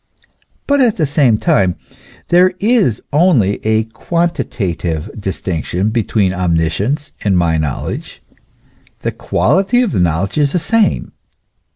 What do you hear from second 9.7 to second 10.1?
of the